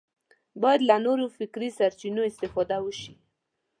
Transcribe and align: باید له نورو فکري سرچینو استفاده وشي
باید 0.61 0.81
له 0.89 0.95
نورو 1.05 1.25
فکري 1.37 1.69
سرچینو 1.77 2.21
استفاده 2.31 2.77
وشي 2.85 3.13